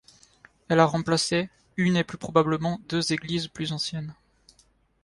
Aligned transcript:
Elle 0.67 0.79
a 0.79 0.85
remplacé 0.85 1.51
une 1.77 1.95
et 1.95 2.03
plus 2.03 2.17
probablement 2.17 2.81
deux 2.89 3.13
églises 3.13 3.47
plus 3.49 3.71
anciennes. 3.71 4.15